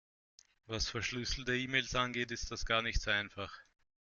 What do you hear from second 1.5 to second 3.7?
E-Mails angeht, ist das gar nicht so einfach.